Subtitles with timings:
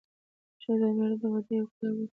[0.61, 2.09] ښځه او مېړه د واده یو کال وروسته.